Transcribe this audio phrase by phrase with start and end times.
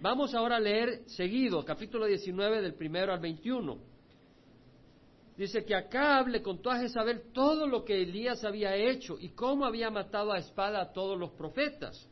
[0.00, 3.78] Vamos ahora a leer seguido, capítulo 19 del primero al 21.
[5.36, 9.64] Dice que Acab le contó a Jezabel todo lo que Elías había hecho y cómo
[9.64, 12.08] había matado a espada a todos los profetas.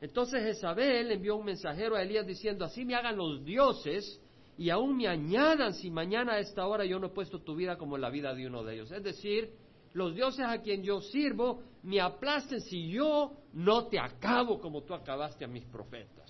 [0.00, 4.20] Entonces Jezabel envió un mensajero a Elías diciendo, así me hagan los dioses
[4.56, 7.76] y aún me añadan si mañana a esta hora yo no he puesto tu vida
[7.78, 8.92] como la vida de uno de ellos.
[8.92, 9.50] Es decir,
[9.92, 14.94] los dioses a quien yo sirvo me aplasten si yo no te acabo como tú
[14.94, 16.27] acabaste a mis profetas.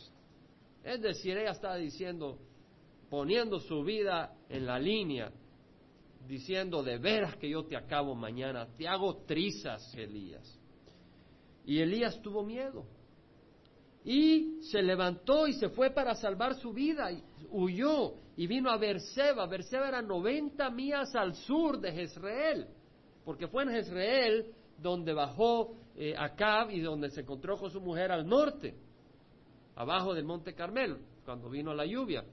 [0.82, 2.38] Es decir, ella estaba diciendo,
[3.10, 5.32] poniendo su vida en la línea,
[6.26, 10.58] diciendo, de veras que yo te acabo mañana, te hago trizas, Elías.
[11.64, 12.86] Y Elías tuvo miedo.
[14.04, 18.76] Y se levantó y se fue para salvar su vida, y huyó y vino a
[18.76, 19.46] Berseba.
[19.46, 22.68] Berseba era 90 millas al sur de Jezreel,
[23.24, 28.12] porque fue en Jezreel donde bajó eh, Acab y donde se encontró con su mujer
[28.12, 28.76] al norte,
[29.78, 32.24] abajo del monte Carmel, cuando vino la lluvia.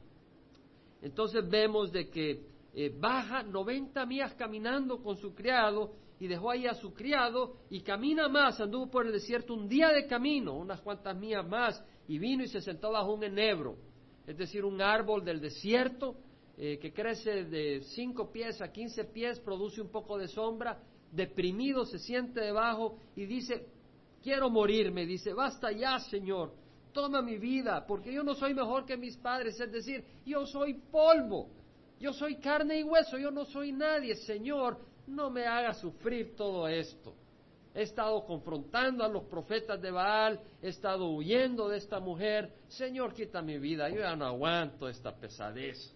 [1.01, 2.41] Entonces vemos de que
[2.73, 7.81] eh, baja 90 millas caminando con su criado y dejó ahí a su criado y
[7.81, 12.17] camina más, anduvo por el desierto un día de camino, unas cuantas millas más, y
[12.17, 13.77] vino y se sentó bajo un enebro,
[14.25, 16.15] es decir, un árbol del desierto
[16.57, 21.85] eh, que crece de 5 pies a 15 pies, produce un poco de sombra, deprimido
[21.85, 23.67] se siente debajo y dice,
[24.23, 26.64] quiero morirme, dice, basta ya, Señor,
[26.95, 30.75] toma mi vida, porque yo no soy mejor que mis padres, es decir, yo soy
[30.75, 31.49] polvo,
[31.99, 36.69] yo soy carne y hueso, yo no soy nadie, Señor, no me haga sufrir todo
[36.69, 37.13] esto.
[37.73, 42.49] He estado confrontando a los profetas de Baal, he estado huyendo de esta mujer.
[42.69, 45.93] Señor, quita mi vida, yo ya no aguanto esta pesadez.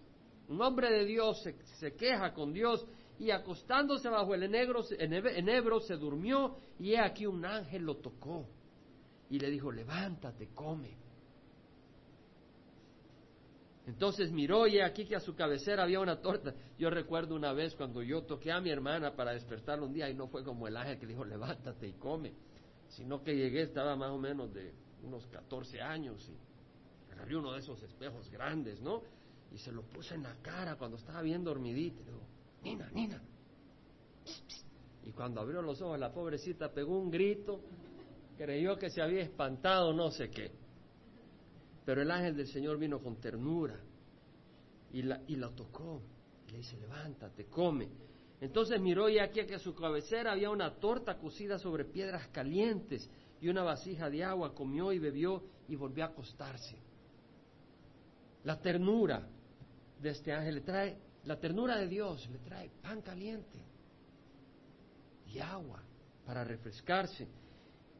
[0.48, 1.42] Un hombre de Dios
[1.78, 2.86] se, queja con Dios
[3.18, 8.46] y acostándose bajo el enebro se durmió y he aquí un ángel lo tocó
[9.30, 10.96] y le dijo, levántate, come.
[13.86, 16.54] Entonces miró y aquí que a su cabecera había una torta.
[16.78, 20.14] Yo recuerdo una vez cuando yo toqué a mi hermana para despertarla un día y
[20.14, 22.34] no fue como el ángel que dijo levántate y come,
[22.88, 27.60] sino que llegué, estaba más o menos de unos 14 años y agarré uno de
[27.60, 29.02] esos espejos grandes, ¿no?
[29.52, 32.02] Y se lo puse en la cara cuando estaba bien dormidita.
[32.02, 32.22] Y digo,
[32.62, 33.22] Nina, Nina.
[35.04, 37.60] Y cuando abrió los ojos la pobrecita pegó un grito,
[38.40, 40.50] creyó que se había espantado no sé qué.
[41.84, 43.78] Pero el ángel del Señor vino con ternura
[44.92, 46.00] y la, y la tocó.
[46.48, 47.90] Y le dice, levántate, come.
[48.40, 53.10] Entonces miró y aquí que a su cabecera había una torta cocida sobre piedras calientes
[53.42, 54.54] y una vasija de agua.
[54.54, 56.78] Comió y bebió y volvió a acostarse.
[58.44, 59.28] La ternura
[60.00, 63.58] de este ángel le trae, la ternura de Dios le trae pan caliente
[65.26, 65.82] y agua
[66.24, 67.28] para refrescarse.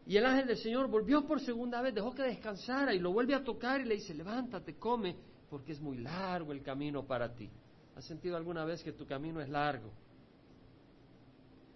[0.06, 3.34] Y el ángel del Señor volvió por segunda vez, dejó que descansara y lo vuelve
[3.34, 5.16] a tocar y le dice, levántate, come,
[5.48, 7.48] porque es muy largo el camino para ti.
[7.96, 9.90] ¿Has sentido alguna vez que tu camino es largo?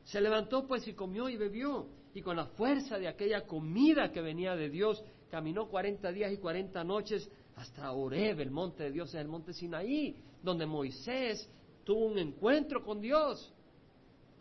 [0.05, 4.21] Se levantó pues y comió y bebió, y con la fuerza de aquella comida que
[4.21, 9.15] venía de Dios, caminó cuarenta días y cuarenta noches hasta Oreb, el monte de Dios,
[9.15, 11.49] en el monte Sinaí, donde Moisés
[11.85, 13.53] tuvo un encuentro con Dios.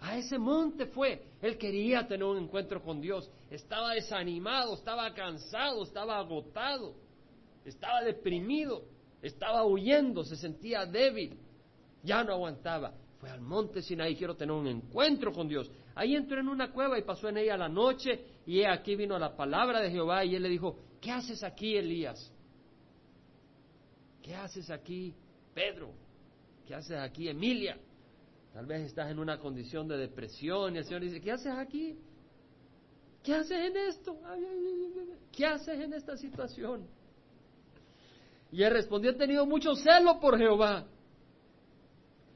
[0.03, 1.23] A ese monte fue.
[1.41, 3.31] Él quería tener un encuentro con Dios.
[3.49, 6.93] Estaba desanimado, estaba cansado, estaba agotado,
[7.63, 8.83] estaba deprimido,
[9.21, 11.39] estaba huyendo, se sentía débil.
[12.03, 12.93] Ya no aguantaba.
[13.17, 15.71] Fue al monte Sinaí, quiero tener un encuentro con Dios.
[15.95, 19.37] Ahí entró en una cueva y pasó en ella la noche y aquí vino la
[19.37, 22.29] palabra de Jehová y él le dijo, ¿qué haces aquí, Elías?
[24.21, 25.15] ¿Qué haces aquí,
[25.53, 25.93] Pedro?
[26.67, 27.77] ¿Qué haces aquí, Emilia?
[28.53, 31.97] Tal vez estás en una condición de depresión y el Señor dice, ¿qué haces aquí?
[33.23, 34.19] ¿Qué haces en esto?
[35.31, 36.85] ¿Qué haces en esta situación?
[38.51, 40.85] Y él respondió, he tenido mucho celo por Jehová,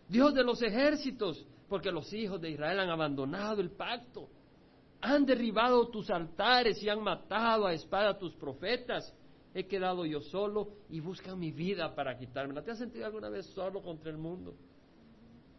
[0.10, 4.28] Dios de los ejércitos, porque los hijos de Israel han abandonado el pacto,
[5.02, 9.14] han derribado tus altares y han matado a espada a tus profetas.
[9.54, 12.64] He quedado yo solo y buscan mi vida para quitármela.
[12.64, 14.56] ¿Te has sentido alguna vez solo contra el mundo?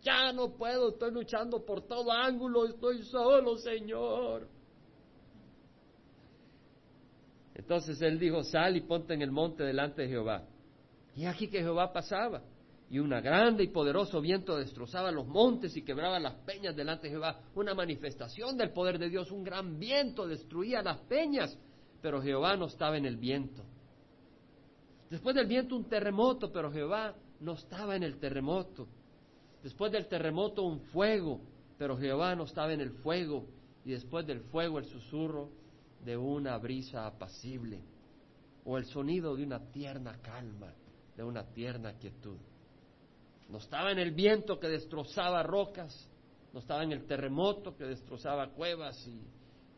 [0.03, 4.49] Ya no puedo, estoy luchando por todo ángulo, estoy solo, Señor.
[7.55, 10.45] Entonces él dijo, sal y ponte en el monte delante de Jehová.
[11.17, 12.43] Y aquí que Jehová pasaba,
[12.91, 17.15] y un grande y poderoso viento destrozaba los montes y quebraba las peñas delante de
[17.15, 17.41] Jehová.
[17.55, 21.59] Una manifestación del poder de Dios, un gran viento destruía las peñas,
[22.01, 23.63] pero Jehová no estaba en el viento.
[25.11, 28.87] Después del viento un terremoto, pero Jehová no estaba en el terremoto.
[29.63, 31.41] Después del terremoto un fuego,
[31.79, 33.47] pero Jehová no estaba en el fuego.
[33.85, 35.51] Y después del fuego el susurro
[36.05, 37.81] de una brisa apacible.
[38.65, 40.75] o el sonido de una tierna calma,
[41.17, 42.37] de una tierna quietud.
[43.49, 46.07] No estaba en el viento que destrozaba rocas,
[46.53, 49.09] no estaba en el terremoto que destrozaba cuevas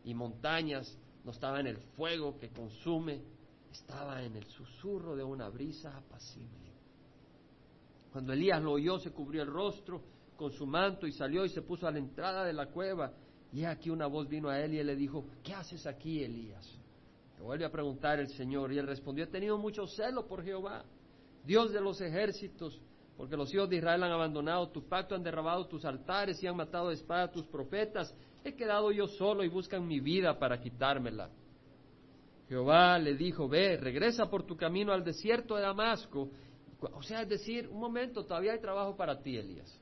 [0.05, 3.23] y, montañas, no estaba en el fuego que consume,
[3.71, 6.70] estaba en el susurro de una brisa apacible.
[8.13, 10.03] Cuando Elías lo oyó, se cubrió el rostro
[10.37, 13.13] con su manto y salió y se puso a la entrada de la cueva.
[13.53, 16.79] Y aquí una voz vino a él y él le dijo, ¿qué haces aquí, Elías?
[17.37, 20.85] Le vuelve a preguntar el Señor y él respondió, he tenido mucho celo por Jehová,
[21.45, 22.81] Dios de los ejércitos,
[23.17, 26.57] porque los hijos de Israel han abandonado tu pacto, han derrabado tus altares y han
[26.57, 28.15] matado de espada a tus profetas.
[28.45, 31.29] He quedado yo solo y buscan mi vida para quitármela.
[32.49, 36.31] Jehová le dijo, ve, regresa por tu camino al desierto de Damasco.
[36.81, 39.79] O sea, es decir, un momento, todavía hay trabajo para ti, Elías.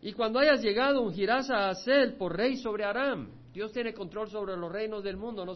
[0.00, 3.30] Y cuando hayas llegado, ungirás a Asel por rey sobre Aram.
[3.52, 5.54] Dios tiene control sobre los reinos del mundo, no,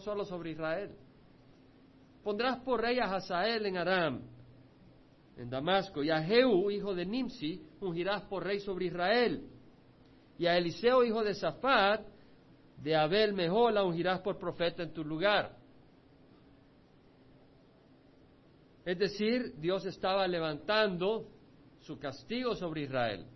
[0.00, 0.90] solo sobre Israel.
[2.24, 4.22] Pondrás por rey a Hazael en Aram,
[5.36, 9.48] en Damasco, y a Jehú, hijo de Nimsi, ungirás por rey sobre Israel.
[10.38, 12.04] Y a Eliseo, hijo de Safat,
[12.82, 15.56] de Abel Mejola ungirás por profeta en tu lugar.
[18.86, 21.26] Es decir, Dios estaba levantando
[21.80, 23.26] su castigo sobre Israel.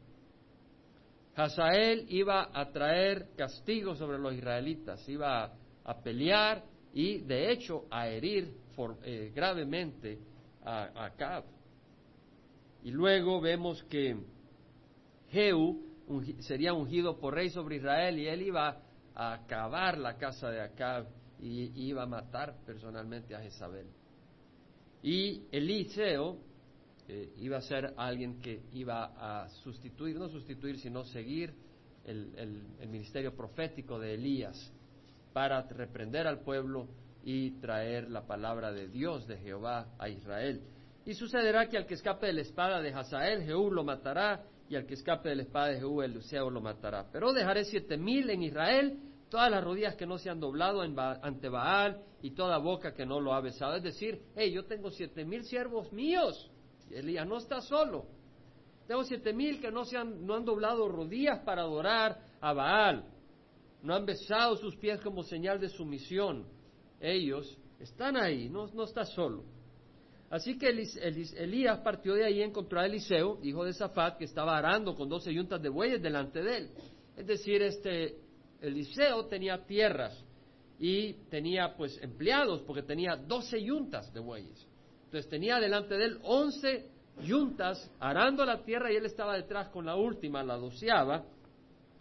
[1.35, 5.53] Hazael iba a traer castigo sobre los israelitas, iba
[5.85, 6.63] a, pelear
[6.95, 8.55] y de hecho a herir
[9.03, 10.21] eh, gravemente
[10.63, 11.45] a, Acab.
[12.85, 14.17] Y luego vemos que
[15.31, 15.85] Jehú
[16.39, 18.81] sería ungido por rey sobre Israel y él iba
[19.17, 21.09] a acabar la casa de Acab
[21.41, 23.89] y iba a matar personalmente a Jezabel.
[25.03, 26.39] Y Eliseo
[27.09, 31.55] eh, iba a ser alguien que iba a sustituir, no sustituir, sino seguir
[32.05, 32.35] el,
[32.81, 34.73] el ministerio profético de Elías
[35.33, 36.89] para reprender al pueblo
[37.25, 40.63] y traer la palabra de Dios, de Jehová, a Israel.
[41.05, 44.77] Y sucederá que al que escape de la espada de Hazael, Jehú lo matará, y
[44.77, 47.09] al que escape de la espada de Jehú, Eliseo lo matará.
[47.11, 48.99] Pero dejaré siete mil en Israel,
[49.31, 53.21] todas las rodillas que no se han doblado ante Baal, y toda boca que no
[53.21, 53.77] lo ha besado.
[53.77, 56.51] Es decir, hey, yo tengo siete mil siervos míos.
[56.91, 58.07] Elías no está solo.
[58.87, 63.05] Tengo siete mil que no, se han, no han doblado rodillas para adorar a Baal.
[63.83, 66.47] No han besado sus pies como señal de sumisión.
[67.01, 69.45] Ellos están ahí, no, no está solo.
[70.29, 74.57] Así que Elías partió de ahí y encontró a Eliseo, hijo de Zafat, que estaba
[74.57, 76.71] arando con doce yuntas de bueyes delante de él.
[77.17, 78.17] Es decir, este
[78.61, 80.25] Eliseo tenía tierras
[80.79, 84.67] y tenía pues empleados porque tenía doce yuntas de bueyes.
[85.05, 86.89] Entonces tenía delante de él once
[87.23, 91.25] yuntas arando la tierra y él estaba detrás con la última, la doceava.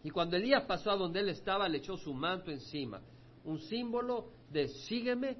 [0.04, 3.02] Y cuando Elías pasó a donde él estaba, le echó su manto encima.
[3.44, 5.38] Un símbolo de sígueme,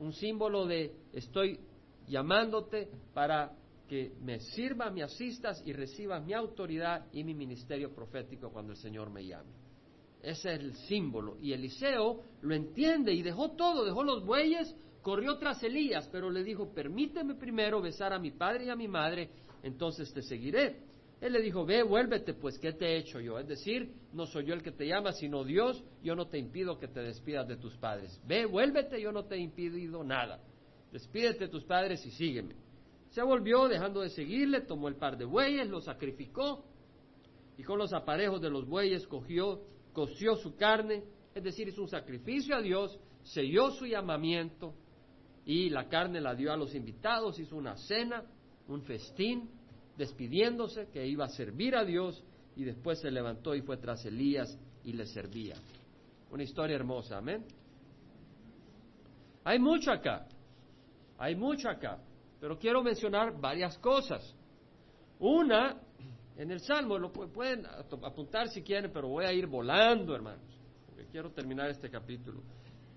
[0.00, 1.60] un símbolo de estoy
[2.06, 3.52] llamándote para
[3.88, 8.78] que me sirvas, me asistas y recibas mi autoridad y mi ministerio profético cuando el
[8.78, 9.50] Señor me llame.
[10.22, 11.36] Ese es el símbolo.
[11.40, 16.44] Y Eliseo lo entiende y dejó todo, dejó los bueyes, corrió tras Elías, pero le
[16.44, 19.30] dijo, permíteme primero besar a mi padre y a mi madre,
[19.62, 20.76] entonces te seguiré.
[21.20, 23.38] Él le dijo, ve, vuélvete, pues, ¿qué te he hecho yo?
[23.38, 26.78] Es decir, no soy yo el que te llama, sino Dios, yo no te impido
[26.78, 28.20] que te despidas de tus padres.
[28.26, 30.40] Ve, vuélvete, yo no te he impedido nada
[30.92, 32.54] despídete de tus padres y sígueme.
[33.10, 36.64] Se volvió, dejando de seguirle, tomó el par de bueyes, lo sacrificó
[37.56, 41.88] y con los aparejos de los bueyes cogió, coció su carne, es decir, hizo un
[41.88, 44.74] sacrificio a Dios, selló su llamamiento
[45.44, 48.24] y la carne la dio a los invitados, hizo una cena,
[48.68, 49.50] un festín,
[49.96, 52.22] despidiéndose que iba a servir a Dios
[52.56, 55.54] y después se levantó y fue tras Elías y le servía.
[56.30, 57.44] Una historia hermosa, amén.
[59.44, 60.26] Hay mucho acá.
[61.18, 62.02] Hay mucho acá,
[62.40, 64.34] pero quiero mencionar varias cosas.
[65.20, 65.80] Una,
[66.36, 71.06] en el Salmo, lo pueden apuntar si quieren, pero voy a ir volando, hermanos, porque
[71.06, 72.40] quiero terminar este capítulo.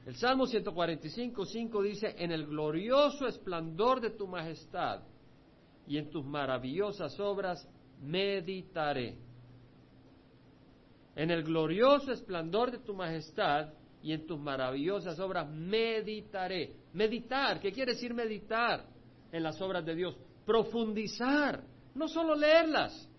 [0.06, 5.02] El Salmo 145, 5 dice, en el glorioso esplendor de tu majestad
[5.88, 7.68] y en tus maravillosas obras
[8.02, 9.18] meditaré.
[11.16, 16.76] En el glorioso esplendor de tu majestad y en tus maravillosas obras meditaré.
[16.94, 18.86] Meditar, ¿qué quiere decir meditar
[19.32, 20.16] en las obras de Dios?
[20.46, 21.64] Profundizar,
[21.96, 23.10] no solo leerlas.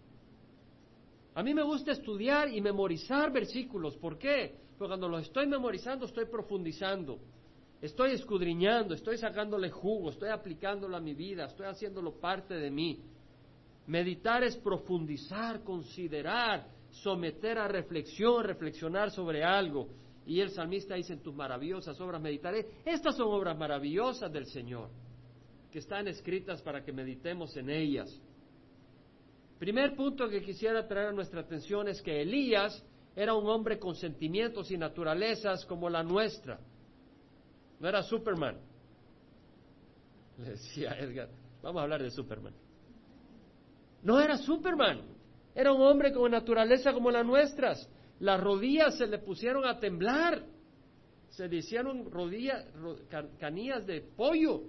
[1.37, 3.95] A mí me gusta estudiar y memorizar versículos.
[3.99, 4.57] ¿Por qué?
[4.79, 7.19] Porque cuando los estoy memorizando estoy profundizando,
[7.83, 13.03] estoy escudriñando, estoy sacándole jugo, estoy aplicándolo a mi vida, estoy haciéndolo parte de mí.
[13.87, 19.89] Meditar es profundizar, considerar, someter a reflexión, reflexionar sobre algo.
[20.25, 22.67] Y el salmista dice, en tus maravillosas obras meditaré.
[22.83, 24.89] Estas son obras maravillosas del Señor,
[25.71, 28.23] que están escritas para que meditemos en ellas.
[29.59, 32.85] Primer punto que quisiera traer a nuestra atención es que Elías
[33.15, 36.61] era un hombre con sentimientos y naturalezas como la nuestra.
[37.81, 38.59] No era Superman.
[40.39, 41.31] Le decía Edgar,
[41.63, 42.55] vamos a hablar de Superman.
[44.03, 45.03] No era Superman,
[45.55, 47.89] era un hombre con naturaleza como las nuestras.
[48.21, 50.45] Las rodillas se le pusieron a temblar,
[51.31, 52.67] se le hicieron rodillas,
[53.39, 54.63] canillas de pollo.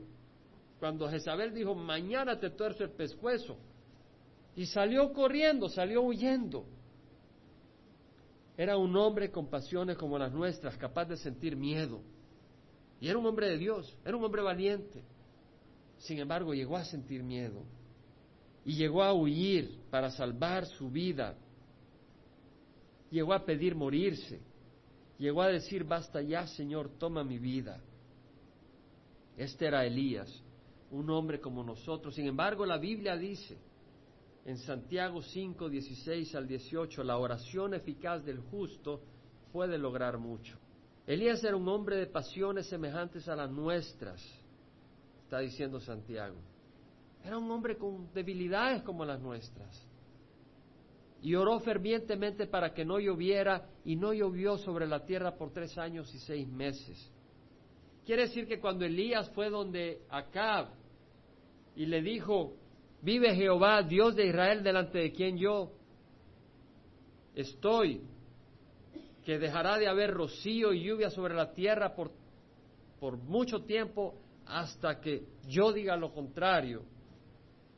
[0.80, 3.58] Cuando Jezabel dijo, mañana te tuerzo el pescuezo.
[4.58, 6.66] Y salió corriendo, salió huyendo.
[8.58, 12.02] Era un hombre con pasiones como las nuestras, capaz de sentir miedo.
[13.00, 15.04] Y era un hombre de Dios, era un hombre valiente.
[16.00, 17.64] Sin embargo, llegó a sentir miedo
[18.66, 21.36] y llegó a huir para salvar su vida.
[23.12, 24.42] Llegó a pedir morirse.
[25.20, 27.80] Llegó a decir, basta ya, Señor, toma mi vida.
[29.38, 30.42] Este era Elías,
[30.90, 32.16] un hombre como nosotros.
[32.16, 33.67] Sin embargo, la Biblia dice
[34.48, 39.02] en Santiago 5, 16 al 18, la oración eficaz del justo
[39.52, 40.58] puede lograr mucho.
[41.06, 44.24] Elías era un hombre de pasiones semejantes a las nuestras,
[45.22, 46.38] está diciendo Santiago.
[47.26, 49.86] Era un hombre con debilidades como las nuestras.
[51.22, 55.78] Y oró fervientemente para que no lloviera y no llovió sobre la tierra por tres
[55.78, 57.12] años y seis meses.
[58.06, 60.70] Quiere decir que cuando Elías fue donde Acab
[61.76, 62.54] y le dijo,
[63.08, 65.72] Vive Jehová, Dios de Israel, delante de quien yo
[67.36, 68.02] estoy,
[69.24, 72.12] que dejará de haber rocío y lluvia sobre la tierra por,
[73.00, 76.84] por mucho tiempo hasta que yo diga lo contrario.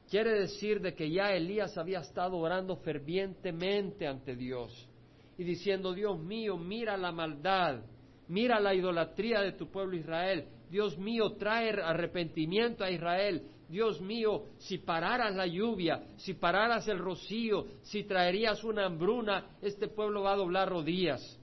[0.10, 4.90] Quiere decir de que ya Elías había estado orando fervientemente ante Dios
[5.38, 7.84] y diciendo, Dios mío, mira la maldad,
[8.30, 10.48] mira la idolatría de tu pueblo Israel.
[10.72, 13.44] Dios mío, trae arrepentimiento a Israel.
[13.70, 19.88] Dios mío, si pararas la lluvia, si pararas el rocío, si traerías una hambruna, este
[19.88, 21.40] pueblo va a doblar rodillas.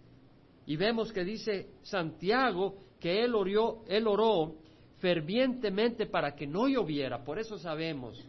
[0.66, 4.56] Y vemos que dice Santiago que él oró, él oró
[4.98, 7.22] fervientemente para que no lloviera.
[7.22, 8.20] Por eso sabemos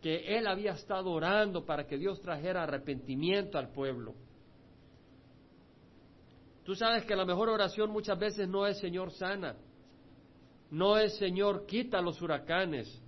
[0.00, 4.14] que él había estado orando para que Dios trajera arrepentimiento al pueblo.
[6.62, 9.56] Tú sabes que la mejor oración muchas veces no es Señor sana,
[10.70, 13.02] no es Señor quita los huracanes,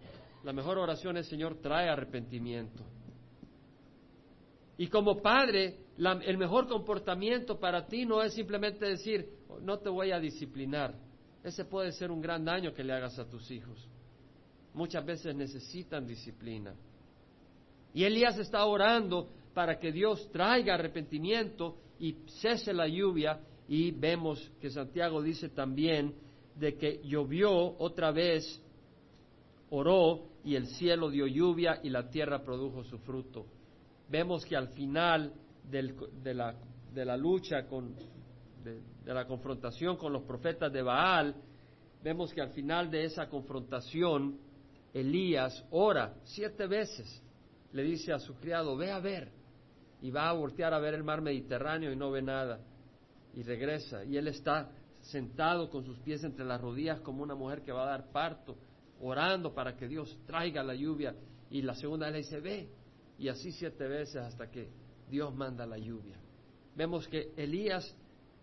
[0.47, 2.85] la mejor oración es, Señor, trae arrepentimiento.
[4.79, 9.29] Y como padre, el mejor comportamiento para ti no es simplemente decir,
[9.63, 10.95] no te voy a disciplinar.
[11.43, 13.89] Ese puede ser un gran daño que le hagas a tus hijos.
[14.73, 16.77] Muchas veces necesitan disciplina.
[17.93, 23.41] Y Elías está orando para que Dios traiga arrepentimiento y cese la lluvia.
[23.67, 26.15] Y vemos que Santiago dice también
[26.55, 28.63] de que llovió otra vez,
[29.71, 33.47] oró y el cielo dio lluvia y la tierra produjo su fruto.
[34.09, 35.33] Vemos que al final
[35.69, 37.95] de, la, lucha, con,
[38.63, 38.81] de,
[39.13, 41.35] la confrontación con los profetas de Baal,
[42.03, 44.39] vemos que al final de esa confrontación,
[44.95, 47.23] Elías ora siete veces,
[47.73, 49.33] le dice a su criado, ve a ver,
[50.01, 52.61] y va a voltear a ver el mar Mediterráneo y no ve nada,
[53.35, 54.71] y regresa, y él está
[55.01, 58.57] sentado con sus pies entre las rodillas como una mujer que va a dar parto,
[59.01, 61.15] orando para que Dios traiga la lluvia.
[61.51, 62.69] Y la segunda vez dice, ve.
[63.19, 64.69] Y así siete veces hasta que
[65.09, 66.19] Dios manda la lluvia.
[66.75, 67.97] Vemos que Elías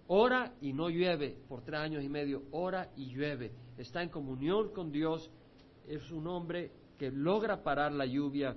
[0.08, 3.52] ora y no llueve por tres años y medio, ora y llueve.
[3.78, 5.30] Está en comunión con Dios,
[5.88, 8.56] es un hombre que logra parar la lluvia,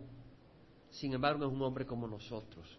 [0.91, 2.79] sin embargo es un hombre como nosotros.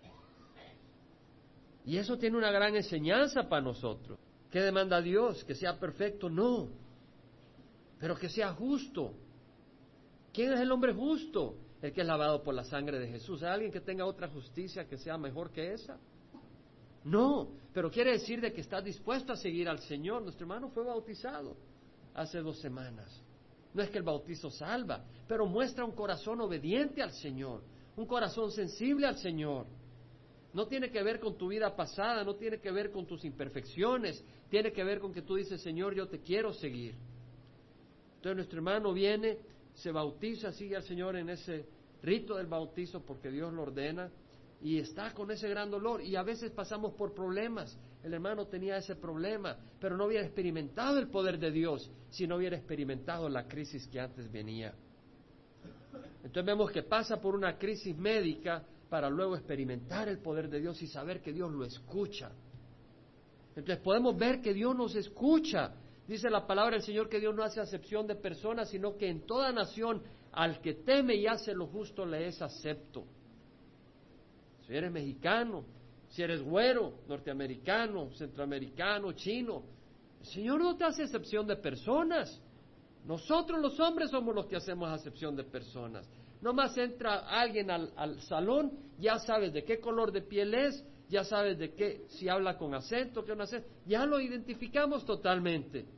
[1.85, 4.19] Y eso tiene una gran enseñanza para nosotros.
[4.51, 5.43] ¿Qué demanda Dios?
[5.45, 6.29] ¿Que sea perfecto?
[6.29, 6.69] No
[7.99, 9.13] pero que sea justo.
[10.33, 11.55] ¿Quién es el hombre justo?
[11.81, 13.43] El que es lavado por la sangre de Jesús.
[13.43, 15.97] ¿Hay alguien que tenga otra justicia que sea mejor que esa?
[17.03, 20.21] No, pero quiere decir de que está dispuesto a seguir al Señor.
[20.23, 21.55] Nuestro hermano fue bautizado
[22.13, 23.23] hace dos semanas.
[23.73, 27.61] No es que el bautizo salva, pero muestra un corazón obediente al Señor,
[27.95, 29.67] un corazón sensible al Señor.
[30.53, 34.23] No tiene que ver con tu vida pasada, no tiene que ver con tus imperfecciones,
[34.49, 36.95] tiene que ver con que tú dices, Señor, yo te quiero seguir.
[38.27, 39.37] Entonces nuestro hermano viene,
[39.73, 41.65] se bautiza, sigue al Señor en ese
[42.03, 44.11] rito del bautizo porque Dios lo ordena
[44.61, 47.77] y está con ese gran dolor y a veces pasamos por problemas.
[48.03, 52.35] El hermano tenía ese problema, pero no hubiera experimentado el poder de Dios si no
[52.35, 54.73] hubiera experimentado la crisis que antes venía.
[56.21, 60.81] Entonces vemos que pasa por una crisis médica para luego experimentar el poder de Dios
[60.81, 62.29] y saber que Dios lo escucha.
[63.55, 65.71] Entonces podemos ver que Dios nos escucha.
[66.07, 69.25] Dice la palabra del Señor que Dios no hace acepción de personas, sino que en
[69.25, 73.03] toda nación al que teme y hace lo justo le es acepto.
[74.65, 75.65] Si eres mexicano,
[76.09, 79.63] si eres güero, norteamericano, centroamericano, chino,
[80.21, 82.41] el Señor no te hace excepción de personas.
[83.05, 86.09] Nosotros los hombres somos los que hacemos acepción de personas.
[86.41, 91.23] Nomás entra alguien al, al salón, ya sabes de qué color de piel es, ya
[91.23, 95.96] sabes de qué, si habla con acento, qué no acento, ya lo identificamos totalmente.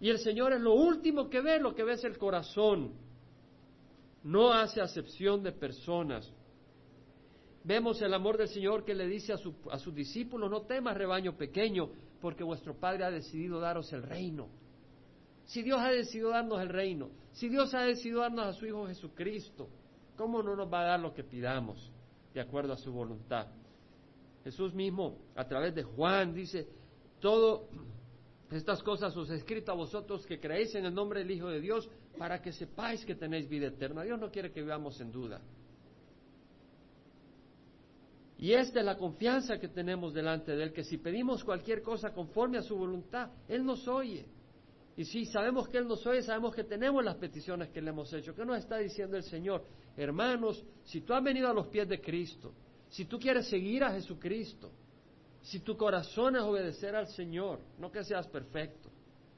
[0.00, 2.92] Y el Señor es lo último que ve, lo que ve es el corazón.
[4.22, 6.30] No hace acepción de personas.
[7.62, 9.36] Vemos el amor del Señor que le dice a,
[9.70, 14.48] a sus discípulos, no temas rebaño pequeño, porque vuestro Padre ha decidido daros el reino.
[15.44, 18.86] Si Dios ha decidido darnos el reino, si Dios ha decidido darnos a su Hijo
[18.86, 19.68] Jesucristo,
[20.16, 21.92] ¿cómo no nos va a dar lo que pidamos?
[22.34, 23.46] de acuerdo a su voluntad.
[24.42, 26.66] Jesús mismo, a través de Juan, dice,
[27.20, 27.68] todo
[28.54, 31.60] estas cosas os he escrito a vosotros que creéis en el nombre del Hijo de
[31.60, 34.02] Dios para que sepáis que tenéis vida eterna.
[34.02, 35.40] Dios no quiere que vivamos en duda.
[38.38, 42.12] Y esta es la confianza que tenemos delante de Él, que si pedimos cualquier cosa
[42.12, 44.26] conforme a su voluntad, Él nos oye.
[44.96, 48.12] Y si sabemos que Él nos oye, sabemos que tenemos las peticiones que le hemos
[48.12, 48.34] hecho.
[48.34, 49.64] ¿Qué nos está diciendo el Señor?
[49.96, 52.52] Hermanos, si tú has venido a los pies de Cristo,
[52.88, 54.70] si tú quieres seguir a Jesucristo,
[55.44, 58.90] si tu corazón es obedecer al Señor, no que seas perfecto,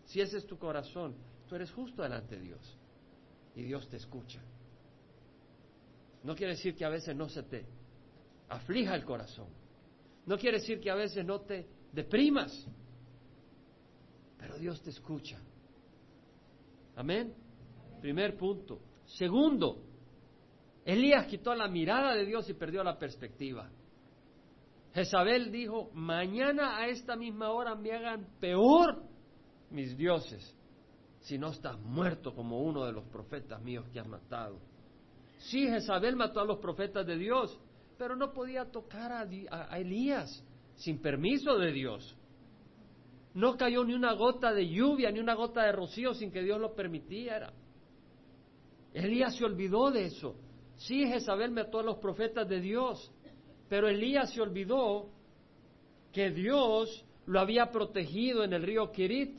[0.07, 1.15] si ese es tu corazón,
[1.49, 2.79] tú eres justo delante de Dios
[3.55, 4.41] y Dios te escucha.
[6.23, 7.67] No quiere decir que a veces no se te
[8.49, 9.49] aflija el corazón.
[10.25, 12.67] No quiere decir que a veces no te deprimas
[14.39, 15.39] pero Dios te escucha.
[16.95, 17.35] Amén.
[18.01, 18.81] Primer punto.
[19.05, 19.83] Segundo,
[20.85, 23.69] Elías quitó la mirada de Dios y perdió la perspectiva.
[24.97, 29.03] Jezabel dijo, mañana a esta misma hora me hagan peor
[29.69, 30.57] mis dioses,
[31.21, 34.59] si no estás muerto como uno de los profetas míos que has matado.
[35.37, 37.61] Sí, Jezabel mató a los profetas de Dios,
[37.99, 40.43] pero no podía tocar a, Elías
[40.77, 42.17] sin permiso de Dios.
[43.35, 46.59] No cayó ni una gota de lluvia, ni una gota de rocío sin que Dios
[46.59, 47.53] lo permitiera.
[48.95, 50.37] Elías se olvidó de eso.
[50.77, 53.13] Sí, Jezabel mató a los profetas de Dios,
[53.69, 55.09] pero Elías se olvidó
[56.13, 59.39] que Dios lo había protegido en el río Kirit.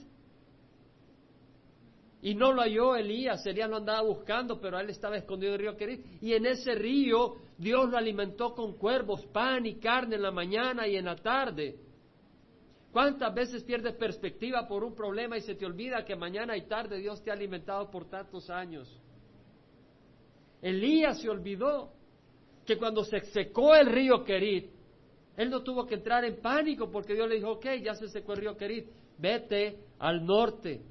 [2.22, 5.68] Y no lo halló Elías, Elías lo andaba buscando, pero él estaba escondido en el
[5.68, 6.06] río Kirit.
[6.22, 10.88] Y en ese río Dios lo alimentó con cuervos, pan y carne en la mañana
[10.88, 11.80] y en la tarde.
[12.92, 16.98] ¿Cuántas veces pierdes perspectiva por un problema y se te olvida que mañana y tarde
[16.98, 19.02] Dios te ha alimentado por tantos años?
[20.62, 21.92] Elías se olvidó
[22.68, 24.70] que cuando se secó el río Querit,
[25.38, 28.34] él no tuvo que entrar en pánico porque Dios le dijo, ok, ya se secó
[28.34, 30.82] el río Querit, vete al norte,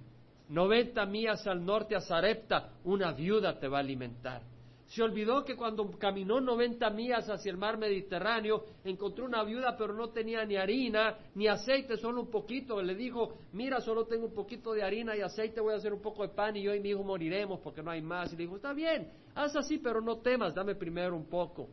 [0.48, 4.42] 90 millas al norte a Zarepta, una viuda te va a alimentar.
[4.86, 9.92] Se olvidó que cuando caminó 90 millas hacia el mar Mediterráneo, encontró una viuda, pero
[9.94, 12.80] no tenía ni harina ni aceite, solo un poquito.
[12.80, 16.00] Le dijo, mira, solo tengo un poquito de harina y aceite, voy a hacer un
[16.00, 18.32] poco de pan y yo y mi hijo moriremos porque no hay más.
[18.32, 21.68] Y le dijo, está bien, haz así, pero no temas, dame primero un poco.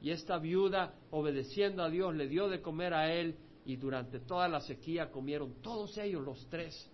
[0.00, 4.48] Y esta viuda, obedeciendo a Dios, le dio de comer a él y durante toda
[4.48, 6.90] la sequía comieron todos ellos, los tres.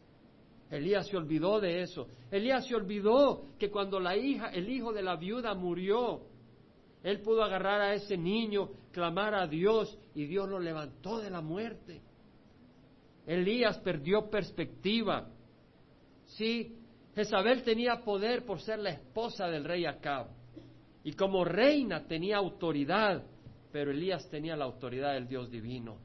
[0.71, 2.09] Elías se olvidó de eso.
[2.31, 6.23] Elías se olvidó que cuando la hija, el hijo de la viuda murió,
[7.03, 11.41] él pudo agarrar a ese niño, clamar a Dios y Dios lo levantó de la
[11.41, 12.03] muerte.
[13.27, 15.29] Elías perdió perspectiva.
[16.27, 16.77] Sí,
[17.15, 20.29] Jezabel tenía poder por ser la esposa del rey Acab.
[21.03, 23.25] Y como reina tenía autoridad,
[23.73, 25.97] pero Elías tenía la autoridad del Dios divino,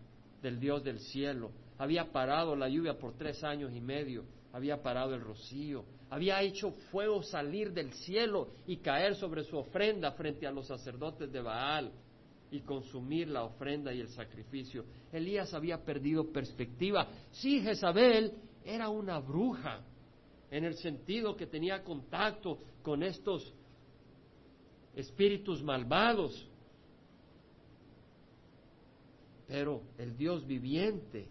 [0.41, 1.52] del Dios del cielo.
[1.78, 4.23] Había parado la lluvia por tres años y medio
[4.54, 10.12] había parado el rocío, había hecho fuego salir del cielo y caer sobre su ofrenda
[10.12, 11.92] frente a los sacerdotes de Baal
[12.52, 14.86] y consumir la ofrenda y el sacrificio.
[15.12, 17.08] Elías había perdido perspectiva.
[17.32, 18.32] Sí, Jezabel
[18.63, 19.82] era una bruja,
[20.52, 23.52] en el sentido que tenía contacto con estos
[24.96, 26.48] espíritus malvados.
[29.48, 31.28] Pero el Dios viviente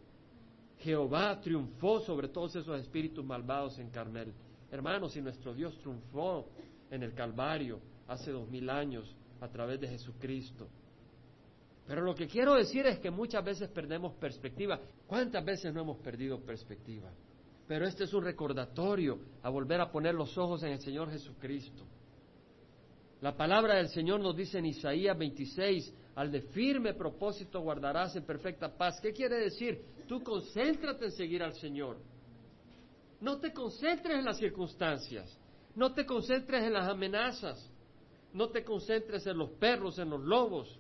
[0.83, 4.33] Jehová triunfó sobre todos esos espíritus malvados en Carmel.
[4.71, 6.49] Hermanos, si nuestro Dios triunfó
[6.91, 10.69] en el Calvario hace dos mil años a través de Jesucristo.
[11.87, 14.81] Pero lo que quiero decir es que muchas veces perdemos perspectiva.
[15.07, 17.11] ¿Cuántas veces no hemos perdido perspectiva?
[17.67, 21.85] Pero este es un recordatorio a volver a poner los ojos en el Señor Jesucristo.
[23.21, 28.25] La palabra del Señor nos dice en Isaías 26, al de firme propósito guardarás en
[28.25, 29.01] perfecta paz.
[29.01, 29.83] ¿Qué quiere decir?
[30.07, 31.97] Tú concéntrate en seguir al Señor.
[33.21, 35.39] No te concentres en las circunstancias.
[35.75, 37.71] No te concentres en las amenazas.
[38.35, 40.79] No te concentres en los perros, en los lobos.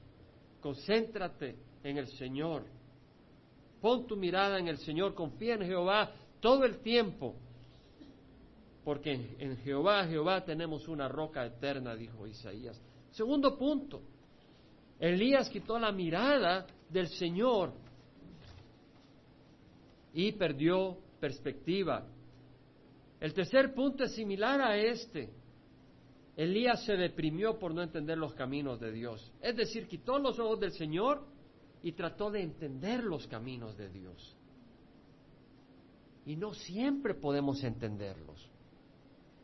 [0.60, 2.64] Concéntrate en el Señor.
[3.80, 5.14] Pon tu mirada en el Señor.
[5.14, 7.36] Confía en Jehová todo el tiempo.
[8.84, 12.78] Porque en Jehová, Jehová tenemos una roca eterna, dijo Isaías.
[13.12, 14.02] Segundo punto.
[15.02, 17.72] Elías quitó la mirada del Señor
[20.14, 22.06] y perdió perspectiva.
[23.18, 25.28] El tercer punto es similar a este.
[26.36, 29.32] Elías se deprimió por no entender los caminos de Dios.
[29.40, 31.26] Es decir, quitó los ojos del Señor
[31.82, 34.36] y trató de entender los caminos de Dios.
[36.26, 38.48] Y no siempre podemos entenderlos.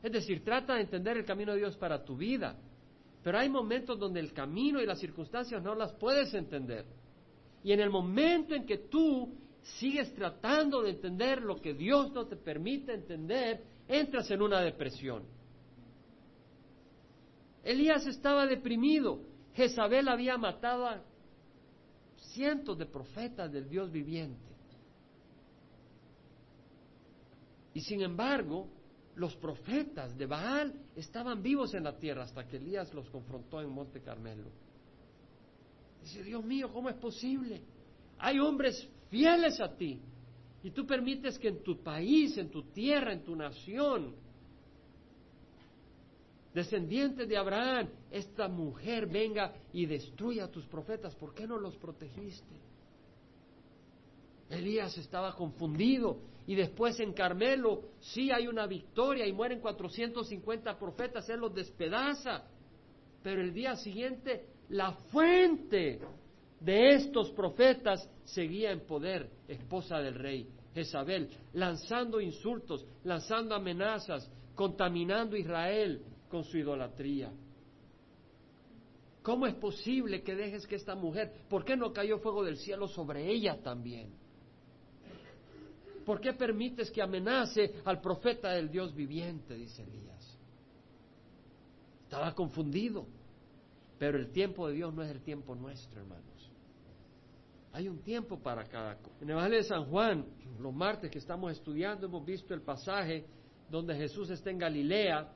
[0.04, 2.56] Es decir, trata de entender el camino de Dios para tu vida.
[3.28, 6.86] Pero hay momentos donde el camino y las circunstancias no las puedes entender.
[7.62, 9.36] Y en el momento en que tú
[9.78, 15.24] sigues tratando de entender lo que Dios no te permite entender, entras en una depresión.
[17.62, 19.20] Elías estaba deprimido.
[19.52, 21.04] Jezabel había matado a
[22.32, 24.40] cientos de profetas del Dios viviente.
[27.74, 28.70] Y sin embargo,
[29.18, 33.68] los profetas de Baal estaban vivos en la tierra hasta que Elías los confrontó en
[33.68, 34.48] Monte Carmelo.
[36.02, 37.60] Dice, Dios mío, ¿cómo es posible?
[38.18, 40.00] Hay hombres fieles a ti
[40.62, 44.14] y tú permites que en tu país, en tu tierra, en tu nación,
[46.54, 51.16] descendiente de Abraham, esta mujer venga y destruya a tus profetas.
[51.16, 52.54] ¿Por qué no los protegiste?
[54.50, 61.28] Elías estaba confundido y después en Carmelo sí hay una victoria y mueren 450 profetas,
[61.28, 62.44] él los despedaza.
[63.22, 66.00] Pero el día siguiente la fuente
[66.60, 75.36] de estos profetas seguía en poder, esposa del rey, Jezabel, lanzando insultos, lanzando amenazas, contaminando
[75.36, 77.32] Israel con su idolatría.
[79.22, 82.88] ¿Cómo es posible que dejes que esta mujer, por qué no cayó fuego del cielo
[82.88, 84.10] sobre ella también?
[86.08, 89.54] ¿Por qué permites que amenace al profeta del Dios viviente?
[89.54, 90.38] Dice Elías.
[92.04, 93.06] Estaba confundido.
[93.98, 96.50] Pero el tiempo de Dios no es el tiempo nuestro, hermanos.
[97.74, 99.16] Hay un tiempo para cada cosa.
[99.20, 100.24] En el Evangelio de San Juan,
[100.58, 103.26] los martes que estamos estudiando, hemos visto el pasaje
[103.68, 105.30] donde Jesús está en Galilea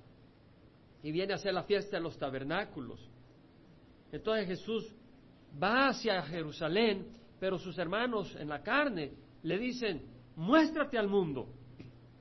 [1.03, 3.11] y viene a hacer la fiesta de los tabernáculos.
[4.11, 4.91] Entonces Jesús
[5.63, 11.49] va hacia Jerusalén, pero sus hermanos en la carne le dicen, muéstrate al mundo,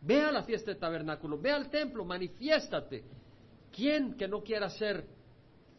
[0.02, 3.04] ve a la fiesta de tabernáculo, ve al templo, manifiéstate.
[3.72, 5.06] ¿Quién que no quiera ser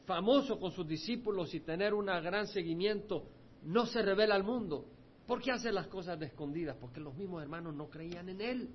[0.07, 3.27] famoso con sus discípulos y tener un gran seguimiento
[3.63, 4.87] no se revela al mundo?
[5.27, 6.77] ¿Por qué hace las cosas de escondidas?
[6.81, 8.71] Porque los mismos hermanos no creían en él.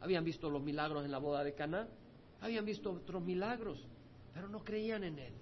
[0.00, 1.88] Habían visto los milagros en la boda de Caná,
[2.40, 3.86] habían visto otros milagros,
[4.34, 5.32] pero no creían en él.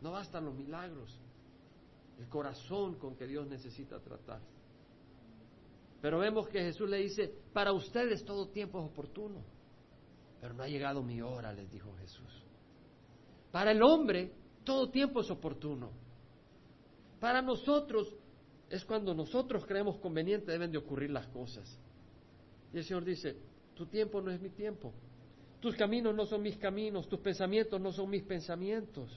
[0.00, 1.20] No bastan los milagros,
[2.18, 4.40] el corazón con que Dios necesita tratar.
[6.06, 9.42] Pero vemos que Jesús le dice, para ustedes todo tiempo es oportuno,
[10.40, 12.44] pero no ha llegado mi hora, les dijo Jesús.
[13.50, 14.30] Para el hombre
[14.62, 15.90] todo tiempo es oportuno.
[17.18, 18.14] Para nosotros
[18.70, 21.76] es cuando nosotros creemos conveniente deben de ocurrir las cosas.
[22.72, 23.36] Y el Señor dice,
[23.74, 24.94] tu tiempo no es mi tiempo,
[25.58, 29.10] tus caminos no son mis caminos, tus pensamientos no son mis pensamientos.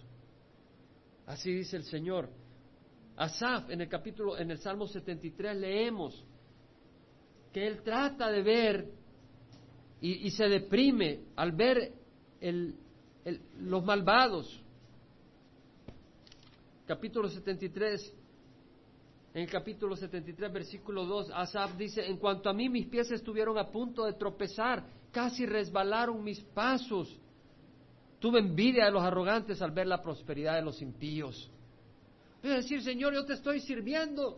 [1.27, 2.31] Así dice el Señor.
[3.15, 6.25] Asaf en el capítulo en el Salmo 73 leemos
[7.61, 8.99] él trata de ver
[10.01, 11.93] y, se deprime al ver
[13.59, 14.63] los malvados.
[16.85, 18.13] Capítulo 73,
[19.33, 23.57] en el capítulo 73, versículo 2, Asaf dice, en cuanto a mí mis pies estuvieron
[23.57, 27.19] a punto de tropezar, casi resbalaron mis pasos.
[28.19, 31.51] Tuve envidia de los arrogantes al ver la prosperidad de los impíos.
[32.41, 34.37] Es decir, Señor, yo te estoy sirviendo.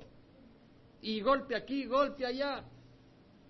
[1.01, 2.63] Y golpe aquí, golpe allá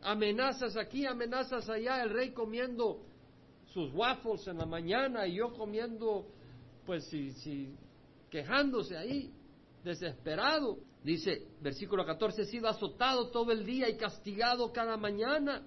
[0.03, 3.01] amenazas aquí, amenazas allá, el rey comiendo
[3.73, 6.27] sus waffles en la mañana y yo comiendo,
[6.85, 7.75] pues si, si
[8.29, 9.31] quejándose ahí,
[9.83, 10.79] desesperado.
[11.03, 15.65] Dice, versículo 14, he sido azotado todo el día y castigado cada mañana.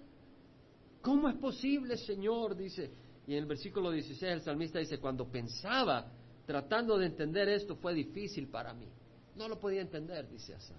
[1.00, 2.56] ¿Cómo es posible, Señor?
[2.56, 2.90] Dice,
[3.26, 6.10] y en el versículo 16 el salmista dice, cuando pensaba,
[6.46, 8.88] tratando de entender esto, fue difícil para mí.
[9.36, 10.74] No lo podía entender, dice Asa.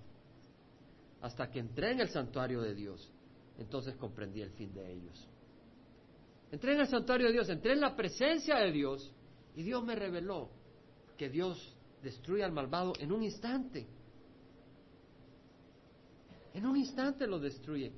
[1.21, 3.11] Hasta que entré en el santuario de Dios
[3.57, 5.29] entonces comprendí el fin de ellos.
[6.51, 9.11] Entré en el santuario de Dios, entré en la presencia de Dios
[9.55, 10.49] Y Dios me reveló
[11.17, 13.87] que Dios destruye al malvado en un instante.
[16.53, 17.91] En un instante lo destruye.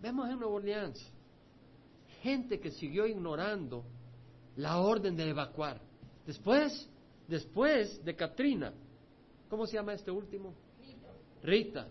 [0.00, 1.12] Vemos en Nuevo Orleans
[2.22, 3.84] gente que siguió ignorando
[4.56, 5.80] la orden de evacuar.
[6.26, 6.88] Después,
[7.26, 8.72] después de Katrina,
[9.48, 10.54] ¿cómo se llama este último?
[11.42, 11.88] Rita.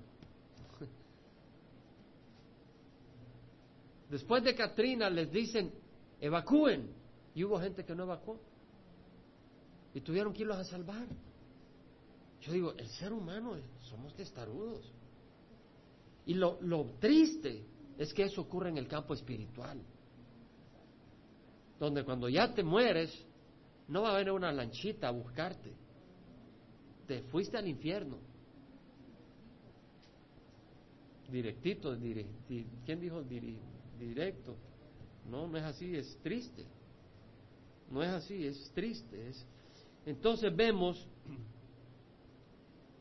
[4.10, 5.72] Después de Katrina les dicen,
[6.20, 6.92] evacúen.
[7.36, 8.40] Y hubo gente que no evacuó.
[9.94, 11.08] Y tuvieron que irlos a salvar.
[12.42, 14.92] Yo digo, el ser humano somos testarudos.
[16.26, 17.66] Y lo, lo triste
[17.98, 19.80] es que eso ocurre en el campo espiritual.
[21.80, 23.14] Donde cuando ya te mueres,
[23.88, 25.74] no va a haber una lanchita a buscarte.
[27.08, 28.18] Te fuiste al infierno.
[31.30, 31.96] Directito,
[32.86, 33.22] ¿quién dijo
[34.00, 34.56] directo?
[35.30, 36.66] No, no es así, es triste.
[37.92, 39.30] No es así, es triste.
[39.30, 39.46] Es...
[40.06, 41.08] Entonces vemos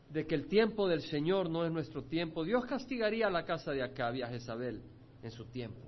[0.09, 2.43] de que el tiempo del Señor no es nuestro tiempo.
[2.43, 4.81] Dios castigaría a la casa de Acab y a Jezabel
[5.23, 5.81] en su tiempo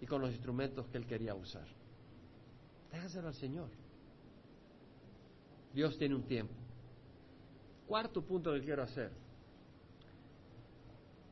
[0.00, 1.66] y con los instrumentos que él quería usar.
[2.92, 3.68] Déjaselo al Señor.
[5.74, 6.54] Dios tiene un tiempo.
[7.86, 9.10] Cuarto punto que quiero hacer.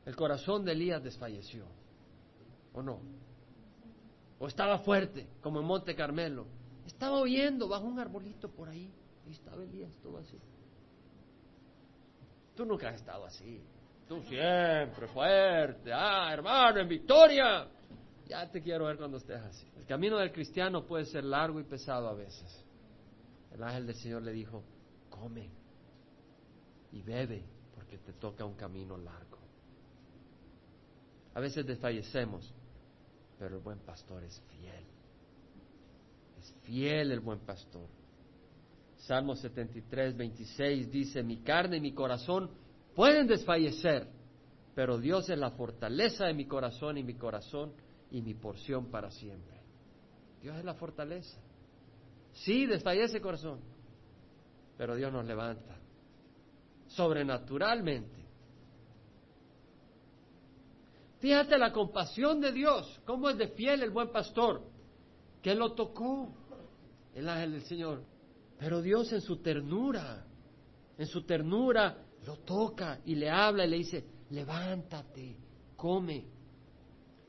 [0.05, 1.65] El corazón de Elías desfalleció.
[2.77, 2.99] ¿O no?
[4.37, 6.45] O estaba fuerte, como en Monte Carmelo.
[6.85, 8.93] Estaba oyendo bajo un arbolito por ahí.
[9.25, 10.39] Y estaba Elías todo así.
[12.55, 13.63] Tú nunca has estado así.
[14.07, 15.91] Tú siempre fuerte.
[15.91, 17.67] Ah, hermano, en victoria.
[18.27, 19.67] Ya te quiero ver cuando estés así.
[19.75, 22.63] El camino del cristiano puede ser largo y pesado a veces.
[23.51, 24.63] El ángel del Señor le dijo,
[25.09, 25.49] come
[26.91, 29.39] y bebe porque te toca un camino largo.
[31.33, 32.53] A veces desfallecemos,
[33.37, 34.83] pero el buen pastor es fiel.
[36.39, 37.87] Es fiel el buen pastor.
[38.97, 42.49] Salmo 73, 26 dice, mi carne y mi corazón
[42.95, 44.07] pueden desfallecer,
[44.75, 47.73] pero Dios es la fortaleza de mi corazón y mi corazón
[48.11, 49.57] y mi porción para siempre.
[50.41, 51.39] Dios es la fortaleza.
[52.33, 53.59] Sí, desfallece corazón,
[54.77, 55.77] pero Dios nos levanta
[56.87, 58.16] sobrenaturalmente.
[61.19, 64.61] Fíjate la compasión de Dios, cómo es de fiel el buen pastor,
[65.41, 66.31] que lo tocó
[67.15, 68.03] el ángel del Señor.
[68.59, 70.25] Pero Dios en su ternura,
[70.97, 75.37] en su ternura, lo toca y le habla y le dice, levántate,
[75.75, 76.25] come.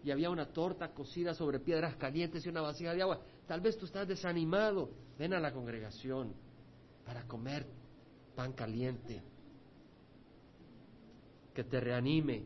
[0.05, 3.21] Y había una torta cocida sobre piedras calientes y una vasija de agua.
[3.47, 6.35] Tal vez tú estás desanimado, ven a la congregación
[7.05, 7.67] para comer
[8.37, 9.23] pan caliente,
[11.55, 12.45] que te reanime,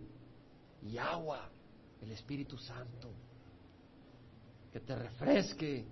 [0.83, 1.49] y agua,
[2.01, 3.11] el Espíritu Santo,
[4.73, 5.87] que te refresque.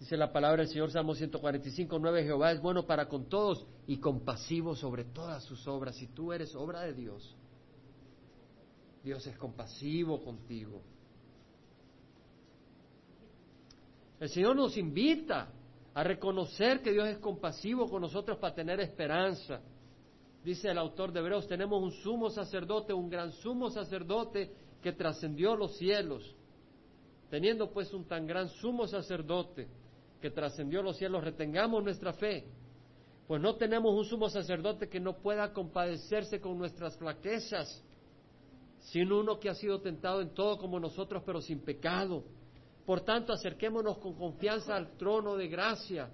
[0.00, 3.98] Dice la palabra del Señor Salmo 145, 9, Jehová es bueno para con todos y
[3.98, 5.96] compasivo sobre todas sus obras.
[5.96, 7.36] Si tú eres obra de Dios,
[9.02, 10.82] Dios es compasivo contigo.
[14.20, 15.52] El Señor nos invita
[15.94, 19.60] a reconocer que Dios es compasivo con nosotros para tener esperanza.
[20.48, 25.54] Dice el autor de Hebreos, tenemos un sumo sacerdote, un gran sumo sacerdote que trascendió
[25.54, 26.34] los cielos.
[27.28, 29.68] Teniendo pues un tan gran sumo sacerdote
[30.22, 32.46] que trascendió los cielos, retengamos nuestra fe,
[33.26, 37.84] pues no tenemos un sumo sacerdote que no pueda compadecerse con nuestras flaquezas,
[38.78, 42.24] sino uno que ha sido tentado en todo como nosotros, pero sin pecado.
[42.86, 46.08] Por tanto, acerquémonos con confianza al trono de gracia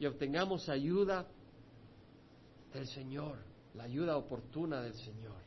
[0.00, 1.28] y obtengamos ayuda
[2.72, 3.38] del Señor,
[3.74, 5.40] la ayuda oportuna del Señor.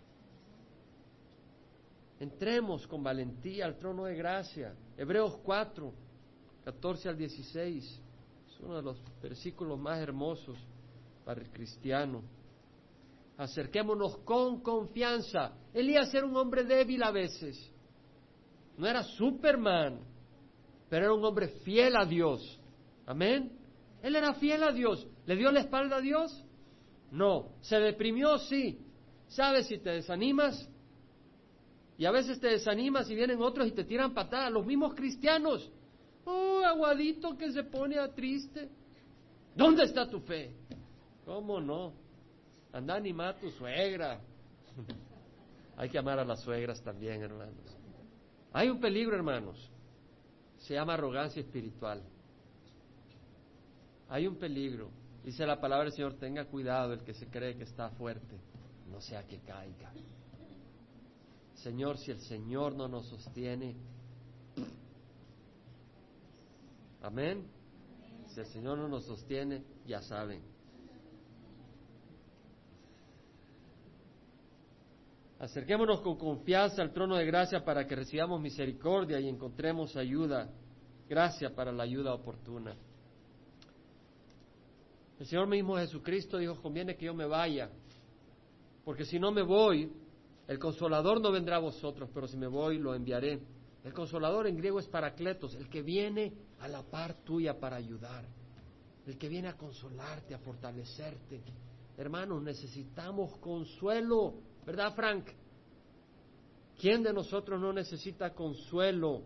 [2.20, 4.74] Entremos con valentía al trono de gracia.
[4.98, 5.94] Hebreos 4,
[6.64, 8.02] 14 al 16.
[8.48, 10.58] Es uno de los versículos más hermosos
[11.26, 12.24] para el cristiano.
[13.38, 15.54] Acerquémonos con confianza.
[15.74, 17.72] Elías era un hombre débil a veces.
[18.78, 20.00] No era Superman,
[20.90, 22.60] pero era un hombre fiel a Dios.
[23.06, 23.52] Amén.
[24.02, 25.06] Él era fiel a Dios.
[25.26, 26.45] ¿Le dio la espalda a Dios?
[27.12, 27.50] No.
[27.62, 28.38] ¿Se deprimió?
[28.40, 28.80] Sí.
[29.28, 30.70] ¿Sabes si te desanimas?
[31.98, 35.72] Y a veces te desanimas y vienen otros y te tiran patadas, los mismos cristianos.
[36.26, 38.70] Oh, aguadito que se pone a triste.
[39.56, 40.52] ¿Dónde está tu fe?
[41.24, 41.94] ¿Cómo no?
[42.74, 44.20] Anda a animar a tu suegra.
[45.78, 47.78] Hay que amar a las suegras también, hermanos.
[48.52, 49.72] Hay un peligro, hermanos.
[50.58, 52.02] Se llama arrogancia espiritual.
[54.10, 54.90] Hay un peligro.
[55.26, 58.40] Dice la palabra del Señor, tenga cuidado el que se cree que está fuerte,
[58.92, 59.92] no sea que caiga.
[61.56, 63.76] Señor, si el Señor no nos sostiene,
[67.02, 67.48] amén.
[68.28, 70.44] Si el Señor no nos sostiene, ya saben.
[75.40, 80.52] Acerquémonos con confianza al trono de gracia para que recibamos misericordia y encontremos ayuda,
[81.10, 82.76] gracia para la ayuda oportuna.
[85.20, 87.70] El Señor mismo Jesucristo dijo, conviene que yo me vaya,
[88.84, 89.92] porque si no me voy,
[90.48, 93.40] el consolador no vendrá a vosotros, pero si me voy, lo enviaré.
[93.84, 98.26] El consolador en griego es paracletos, el que viene a la par tuya para ayudar,
[99.06, 101.42] el que viene a consolarte, a fortalecerte.
[101.98, 105.28] Hermanos, necesitamos consuelo, ¿verdad, Frank?
[106.80, 109.22] ¿Quién de nosotros no necesita consuelo?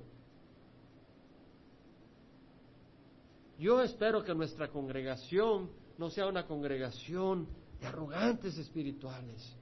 [3.57, 7.45] Yo espero que nuestra congregación no sea una congregación
[7.81, 9.53] de arrogantes espirituales,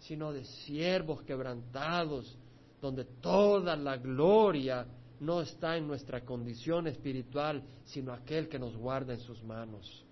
[0.00, 2.36] sino de siervos quebrantados,
[2.82, 4.86] donde toda la gloria
[5.18, 10.04] no está en nuestra condición espiritual, sino aquel que nos guarda en sus manos.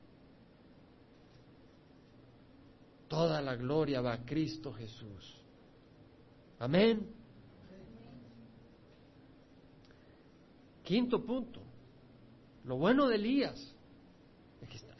[3.07, 5.42] Toda la gloria va a Cristo Jesús.
[6.59, 7.07] Amén.
[10.83, 11.61] Quinto punto.
[12.64, 13.73] Lo bueno de Elías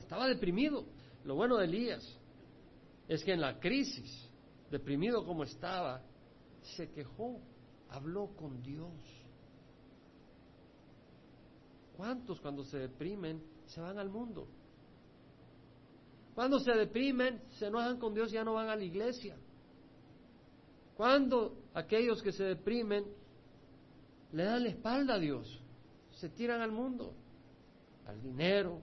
[0.05, 0.85] estaba deprimido.
[1.25, 2.19] Lo bueno de Elías
[3.09, 4.31] es que en la crisis,
[4.71, 6.03] deprimido como estaba,
[6.77, 7.41] se quejó,
[7.89, 8.93] habló con Dios.
[11.97, 14.47] ¿Cuántos cuando se deprimen se van al mundo?
[16.35, 19.37] Cuando se deprimen, se enojan con Dios y ya no van a la iglesia.
[20.97, 23.05] Cuando aquellos que se deprimen
[24.33, 25.61] le dan la espalda a Dios,
[26.11, 27.15] se tiran al mundo,
[28.07, 28.83] al dinero,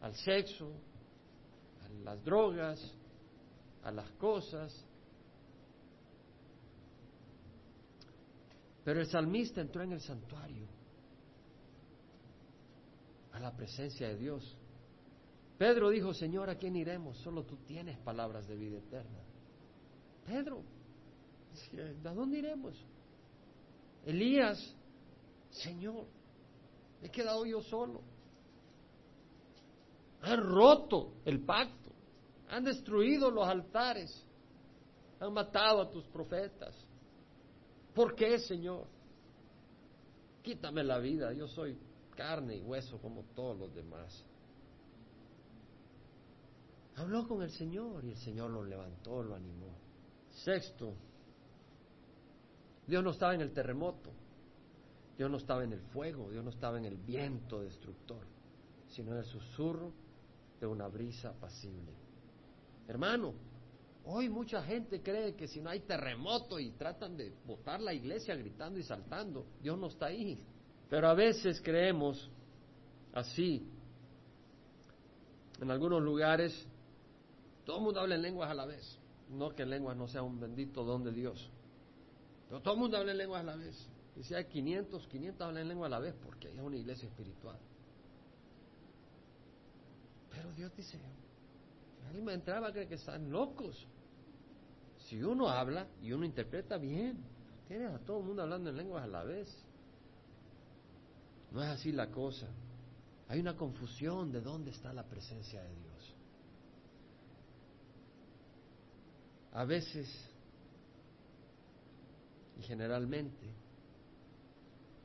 [0.00, 0.72] al sexo,
[1.84, 2.80] a las drogas,
[3.82, 4.84] a las cosas.
[8.84, 10.66] Pero el salmista entró en el santuario,
[13.32, 14.56] a la presencia de Dios.
[15.58, 17.18] Pedro dijo, Señor, ¿a quién iremos?
[17.18, 19.18] Solo tú tienes palabras de vida eterna.
[20.24, 20.62] Pedro,
[22.04, 22.74] ¿a dónde iremos?
[24.06, 24.74] Elías,
[25.50, 26.06] Señor,
[27.02, 28.02] he quedado yo solo.
[30.22, 31.90] Han roto el pacto,
[32.48, 34.24] han destruido los altares,
[35.20, 36.74] han matado a tus profetas.
[37.94, 38.86] ¿Por qué, Señor?
[40.42, 41.78] Quítame la vida, yo soy
[42.16, 44.24] carne y hueso como todos los demás.
[46.96, 49.72] Habló con el Señor y el Señor lo levantó, lo animó.
[50.30, 50.94] Sexto,
[52.86, 54.10] Dios no estaba en el terremoto,
[55.16, 58.24] Dios no estaba en el fuego, Dios no estaba en el viento destructor,
[58.88, 59.92] sino en el susurro
[60.60, 61.92] de una brisa apacible.
[62.86, 63.34] Hermano,
[64.04, 68.34] hoy mucha gente cree que si no hay terremoto y tratan de botar la iglesia
[68.34, 70.38] gritando y saltando, Dios no está ahí.
[70.88, 72.30] Pero a veces creemos
[73.12, 73.66] así.
[75.60, 76.66] En algunos lugares
[77.68, 78.98] todo el mundo habla en lenguas a la vez.
[79.28, 81.50] No que lenguas no sea un bendito don de Dios.
[82.48, 83.76] Pero todo el mundo habla en lenguas a la vez.
[84.16, 87.06] Y si hay 500, 500 hablan en lengua a la vez porque es una iglesia
[87.06, 87.58] espiritual.
[90.30, 90.98] Pero Dios dice,
[92.06, 93.86] alguien me entraba a que están locos.
[95.08, 97.18] Si uno habla y uno interpreta bien,
[97.66, 99.48] tienes a todo el mundo hablando en lenguas a la vez.
[101.50, 102.46] No es así la cosa.
[103.28, 106.14] Hay una confusión de dónde está la presencia de Dios.
[109.52, 110.28] A veces
[112.58, 113.46] y generalmente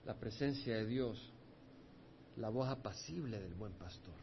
[0.05, 1.31] la presencia de Dios,
[2.37, 4.15] la voz apacible del buen pastor,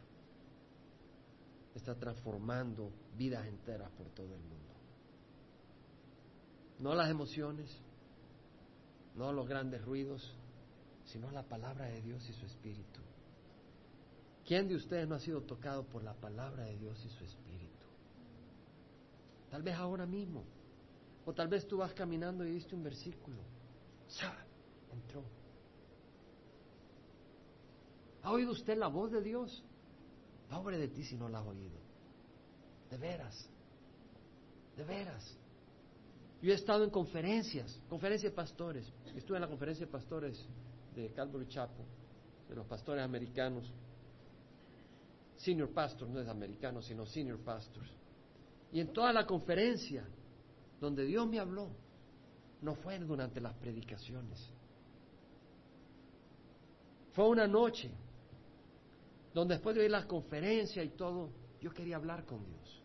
[1.75, 4.73] está transformando vidas enteras por todo el mundo.
[6.79, 7.69] No las emociones,
[9.15, 10.35] no los grandes ruidos,
[11.05, 13.01] sino la palabra de Dios y su espíritu.
[14.45, 17.85] ¿Quién de ustedes no ha sido tocado por la palabra de Dios y su espíritu?
[19.49, 20.43] Tal vez ahora mismo.
[21.25, 23.37] O tal vez tú vas caminando y viste un versículo.
[24.07, 24.33] ¡Sa!
[24.91, 25.23] Entró.
[28.23, 29.63] ¿Ha oído usted la voz de Dios?
[30.51, 31.79] Pobre de ti si no la has oído.
[32.89, 33.49] De veras.
[34.75, 35.37] De veras.
[36.41, 38.91] Yo he estado en conferencias, conferencias de pastores.
[39.15, 40.45] Estuve en la conferencia de pastores
[40.93, 41.85] de Calvary Chapel,
[42.49, 43.71] de los pastores americanos.
[45.37, 47.89] Senior pastor, no es americano, sino senior pastors.
[48.73, 50.03] Y en toda la conferencia
[50.81, 51.69] donde Dios me habló,
[52.61, 54.51] no fue durante las predicaciones.
[57.13, 57.89] Fue una noche
[59.33, 61.29] donde después de oír las conferencias y todo,
[61.61, 62.81] yo quería hablar con Dios.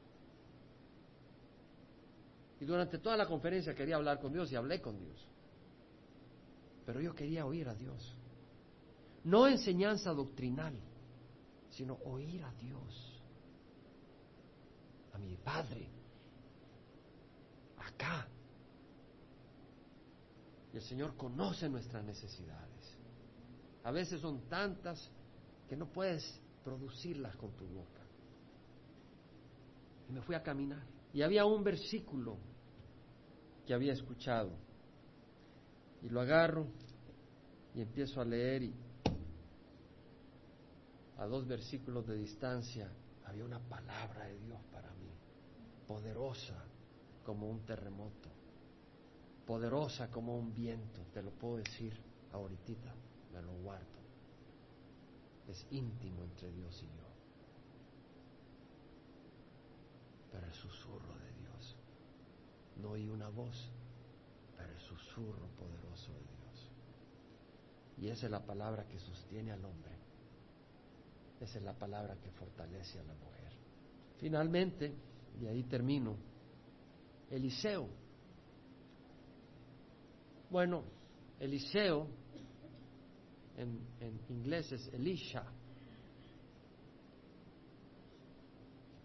[2.61, 5.28] Y durante toda la conferencia quería hablar con Dios y hablé con Dios.
[6.84, 8.16] Pero yo quería oír a Dios.
[9.24, 10.74] No enseñanza doctrinal,
[11.70, 13.20] sino oír a Dios,
[15.12, 15.88] a mi Padre,
[17.76, 18.28] acá.
[20.72, 22.97] Y el Señor conoce nuestras necesidades.
[23.82, 25.11] A veces son tantas
[25.69, 28.03] que no puedes producirlas con tu boca.
[30.09, 30.83] Y me fui a caminar.
[31.12, 32.37] Y había un versículo
[33.67, 34.51] que había escuchado.
[36.03, 36.67] Y lo agarro
[37.75, 38.75] y empiezo a leer y
[41.19, 42.91] a dos versículos de distancia
[43.25, 45.11] había una palabra de Dios para mí,
[45.87, 46.62] poderosa
[47.25, 48.29] como un terremoto,
[49.47, 51.93] poderosa como un viento, te lo puedo decir
[52.33, 52.95] ahorita,
[53.33, 54.05] me lo guardo.
[55.49, 57.07] Es íntimo entre Dios y yo.
[60.32, 61.76] Pero el susurro de Dios.
[62.76, 63.70] No oí una voz,
[64.57, 66.70] pero el susurro poderoso de Dios.
[67.99, 69.97] Y esa es la palabra que sostiene al hombre.
[71.40, 73.53] Esa es la palabra que fortalece a la mujer.
[74.18, 74.94] Finalmente,
[75.40, 76.16] y ahí termino,
[77.30, 77.88] Eliseo.
[80.51, 80.84] Bueno,
[81.38, 82.07] Eliseo
[83.57, 85.44] en, inglés es Elisha.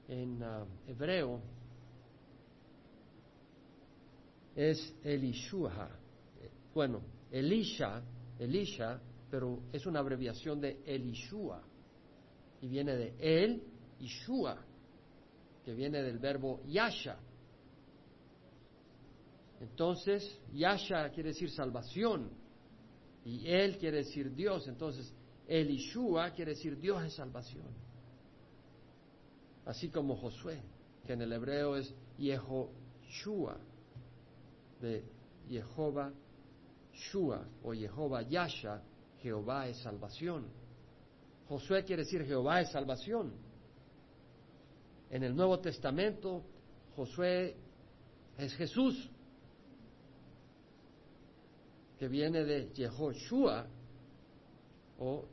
[0.08, 1.40] En uh, hebreo
[4.56, 5.90] es Elishua.
[6.74, 8.02] Bueno, Elisha,
[8.38, 9.00] Elisha,
[9.30, 11.64] pero es una abreviación de Elishua
[12.62, 13.64] y viene de El
[14.00, 14.58] y Shua,
[15.64, 17.18] que viene del verbo Yasha.
[19.60, 22.41] Entonces, Yasha quiere decir salvación
[23.26, 24.68] y Él quiere decir Dios.
[24.68, 25.14] Entonces,
[25.48, 27.68] El y Shua quiere decir Dios es salvación.
[29.66, 30.62] Así como Josué,
[31.06, 33.58] que en el hebreo es Yehoshua,
[34.82, 35.04] de
[35.48, 36.12] Jehová
[36.94, 38.82] Shua o Jehová Yasha,
[39.22, 40.48] Jehová es salvación.
[41.48, 43.34] Josué quiere decir Jehová es salvación.
[45.10, 46.44] En el Nuevo Testamento,
[46.96, 47.56] Josué
[48.38, 49.10] es Jesús,
[52.02, 53.68] que viene de Jehoshua
[54.98, 55.24] o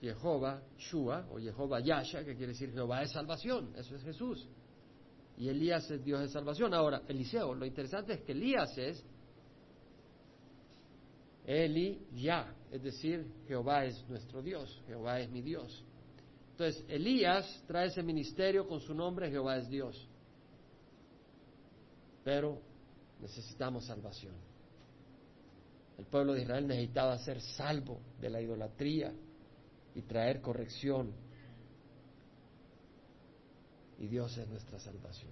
[0.00, 3.74] Jehová Shua o Jehová Yasha, que quiere decir Jehová es salvación.
[3.76, 4.48] Eso es Jesús.
[5.36, 6.72] Y Elías es Dios de salvación.
[6.72, 9.04] Ahora, Eliseo, lo interesante es que Elías es
[11.44, 15.84] Eli ya, es decir, Jehová es nuestro Dios, Jehová es mi Dios.
[16.52, 20.08] Entonces, Elías trae ese ministerio con su nombre, Jehová es Dios.
[22.24, 22.62] Pero
[23.20, 24.53] necesitamos salvación.
[25.98, 29.12] El pueblo de Israel necesitaba ser salvo de la idolatría
[29.94, 31.12] y traer corrección.
[33.98, 35.30] Y Dios es nuestra salvación.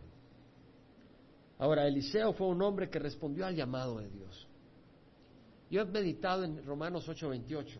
[1.59, 4.49] Ahora, Eliseo fue un hombre que respondió al llamado de Dios.
[5.71, 7.79] Yo he meditado en Romanos 8:28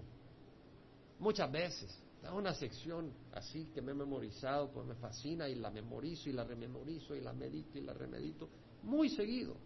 [1.19, 1.99] muchas veces.
[2.23, 6.33] Es una sección así que me he memorizado, pues me fascina y la memorizo y
[6.33, 8.49] la rememorizo y la medito y la remedito
[8.83, 9.57] muy seguido.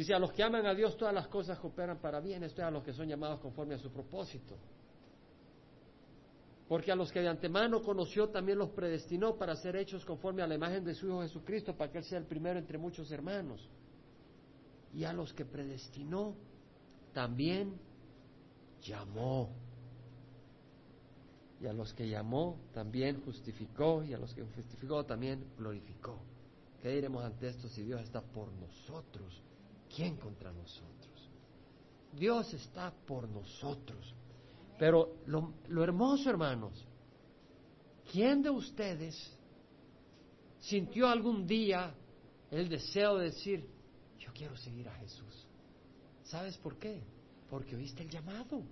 [0.00, 2.66] Dice, a los que aman a Dios todas las cosas cooperan para bien, esto es
[2.66, 4.56] a los que son llamados conforme a su propósito.
[6.66, 10.46] Porque a los que de antemano conoció también los predestinó para ser hechos conforme a
[10.46, 13.68] la imagen de su Hijo Jesucristo, para que Él sea el primero entre muchos hermanos.
[14.94, 16.34] Y a los que predestinó
[17.12, 17.78] también
[18.80, 19.50] llamó.
[21.60, 26.18] Y a los que llamó también justificó, y a los que justificó también glorificó.
[26.80, 29.42] ¿Qué diremos ante esto si Dios está por nosotros?
[29.94, 31.30] ¿Quién contra nosotros?
[32.12, 34.14] Dios está por nosotros.
[34.78, 36.86] Pero lo, lo hermoso, hermanos,
[38.10, 39.36] ¿quién de ustedes
[40.58, 41.94] sintió algún día
[42.50, 43.68] el deseo de decir,
[44.18, 45.46] yo quiero seguir a Jesús?
[46.24, 47.02] ¿Sabes por qué?
[47.50, 48.62] Porque oíste el llamado.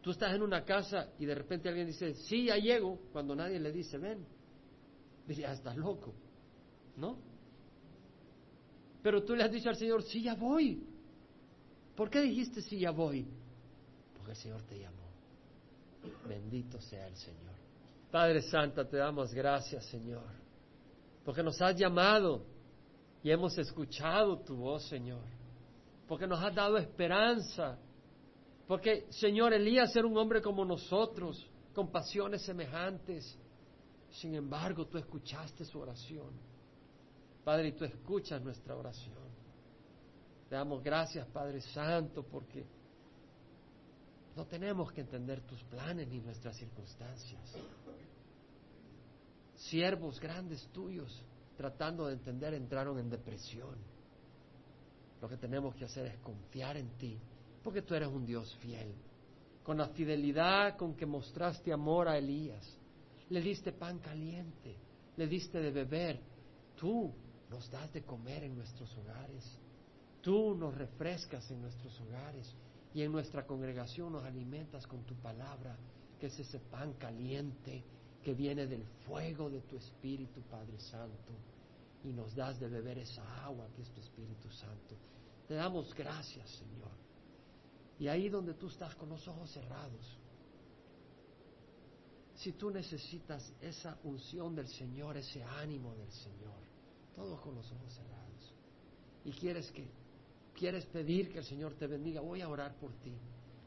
[0.00, 3.60] Tú estás en una casa y de repente alguien dice, sí, ya llego, cuando nadie
[3.60, 4.26] le dice, ven.
[5.26, 6.14] Diría, estás loco,
[6.96, 7.18] ¿no?
[9.08, 10.86] Pero tú le has dicho al Señor, sí, ya voy.
[11.96, 13.26] ¿Por qué dijiste, sí, ya voy?
[14.14, 15.08] Porque el Señor te llamó.
[16.28, 17.54] Bendito sea el Señor.
[18.10, 20.26] Padre Santa, te damos gracias, Señor,
[21.24, 22.44] porque nos has llamado
[23.22, 25.24] y hemos escuchado tu voz, Señor,
[26.06, 27.78] porque nos has dado esperanza,
[28.66, 33.38] porque, Señor, Elías era un hombre como nosotros, con pasiones semejantes.
[34.10, 36.57] Sin embargo, tú escuchaste su oración.
[37.48, 39.24] Padre, y tú escuchas nuestra oración.
[40.50, 42.66] Te damos gracias, Padre Santo, porque
[44.36, 47.56] no tenemos que entender tus planes ni nuestras circunstancias.
[49.54, 51.24] Siervos grandes tuyos
[51.56, 53.78] tratando de entender, entraron en depresión.
[55.22, 57.18] Lo que tenemos que hacer es confiar en ti,
[57.64, 58.92] porque tú eres un Dios fiel.
[59.62, 62.76] Con la fidelidad con que mostraste amor a Elías,
[63.30, 64.76] le diste pan caliente,
[65.16, 66.20] le diste de beber.
[66.76, 67.10] Tú
[67.50, 69.58] nos das de comer en nuestros hogares.
[70.20, 72.54] Tú nos refrescas en nuestros hogares
[72.94, 75.76] y en nuestra congregación nos alimentas con tu palabra,
[76.18, 77.84] que es ese pan caliente
[78.22, 81.32] que viene del fuego de tu Espíritu, Padre Santo,
[82.04, 84.96] y nos das de beber esa agua que es tu Espíritu Santo.
[85.46, 86.90] Te damos gracias, Señor.
[87.98, 90.18] Y ahí donde tú estás con los ojos cerrados,
[92.34, 96.67] si tú necesitas esa unción del Señor, ese ánimo del Señor,
[97.18, 98.54] todos con los ojos cerrados,
[99.24, 99.90] y quieres que
[100.54, 103.12] quieres pedir que el Señor te bendiga, voy a orar por ti.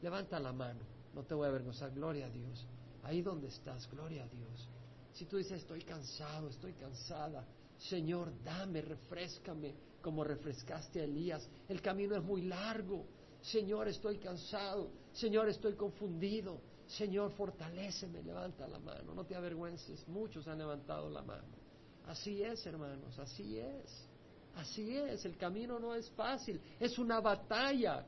[0.00, 0.80] Levanta la mano,
[1.14, 2.66] no te voy a avergonzar, gloria a Dios.
[3.02, 4.68] Ahí donde estás, gloria a Dios.
[5.12, 7.46] Si tú dices, estoy cansado, estoy cansada,
[7.78, 11.48] Señor, dame, refrescame como refrescaste a Elías.
[11.68, 13.06] El camino es muy largo.
[13.40, 14.90] Señor, estoy cansado.
[15.12, 16.60] Señor, estoy confundido.
[16.86, 18.22] Señor, fortaléceme.
[18.22, 19.14] Levanta la mano.
[19.14, 20.06] No te avergüences.
[20.08, 21.61] Muchos han levantado la mano.
[22.06, 23.18] Así es, hermanos.
[23.18, 24.08] Así es.
[24.56, 25.24] Así es.
[25.24, 26.60] El camino no es fácil.
[26.78, 28.04] Es una batalla.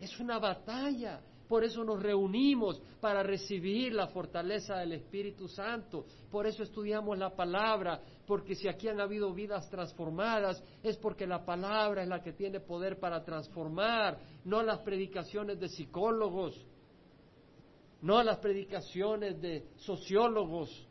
[0.00, 1.20] Es una batalla.
[1.48, 6.06] Por eso nos reunimos para recibir la fortaleza del Espíritu Santo.
[6.30, 11.44] Por eso estudiamos la palabra, porque si aquí han habido vidas transformadas, es porque la
[11.44, 16.66] palabra es la que tiene poder para transformar, no las predicaciones de psicólogos,
[18.02, 20.85] no las predicaciones de sociólogos,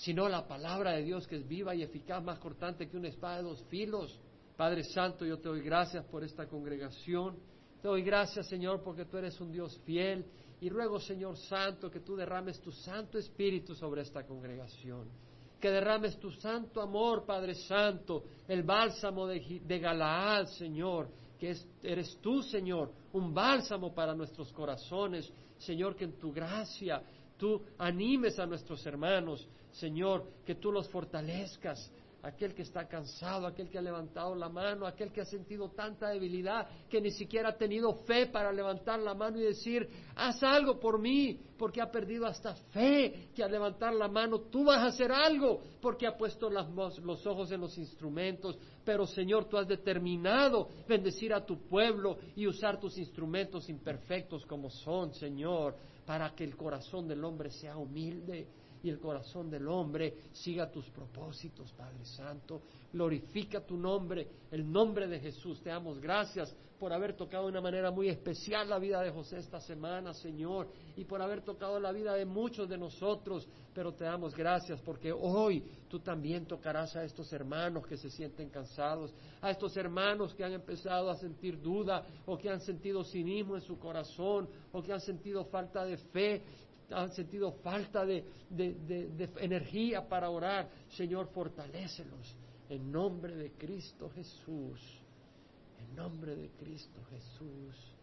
[0.00, 3.36] sino la palabra de Dios que es viva y eficaz, más cortante que una espada
[3.36, 4.18] de dos filos.
[4.56, 7.36] Padre Santo, yo te doy gracias por esta congregación.
[7.82, 10.24] Te doy gracias, Señor, porque tú eres un Dios fiel.
[10.62, 15.06] Y ruego, Señor Santo, que tú derrames tu Santo Espíritu sobre esta congregación.
[15.60, 22.18] Que derrames tu santo amor, Padre Santo, el bálsamo de, de Galaad, Señor, que eres
[22.22, 25.30] tú, Señor, un bálsamo para nuestros corazones.
[25.58, 27.02] Señor, que en tu gracia
[27.40, 31.90] tú animes a nuestros hermanos, Señor, que tú los fortalezcas,
[32.22, 36.10] aquel que está cansado, aquel que ha levantado la mano, aquel que ha sentido tanta
[36.10, 40.78] debilidad que ni siquiera ha tenido fe para levantar la mano y decir, haz algo
[40.78, 44.86] por mí, porque ha perdido hasta fe que al levantar la mano tú vas a
[44.88, 50.68] hacer algo, porque ha puesto los ojos en los instrumentos, pero Señor, tú has determinado
[50.86, 55.74] bendecir a tu pueblo y usar tus instrumentos imperfectos como son, Señor,
[56.06, 58.46] para que el corazón del hombre sea humilde
[58.82, 62.62] y el corazón del hombre siga tus propósitos, Padre Santo.
[62.92, 65.60] Glorifica tu nombre, el nombre de Jesús.
[65.62, 69.36] Te damos gracias por haber tocado de una manera muy especial la vida de José
[69.36, 70.66] esta semana, Señor,
[70.96, 73.46] y por haber tocado la vida de muchos de nosotros.
[73.74, 78.48] Pero te damos gracias porque hoy tú también tocarás a estos hermanos que se sienten
[78.48, 83.56] cansados, a estos hermanos que han empezado a sentir duda o que han sentido cinismo
[83.56, 86.42] en su corazón o que han sentido falta de fe
[86.92, 88.24] han sentido falta de,
[89.38, 92.34] energía para orar, Señor, fortalécelos
[92.68, 94.99] en nombre de Cristo Jesús
[95.90, 97.94] el nombre de Cristo Jesús.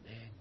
[0.00, 0.32] Amén.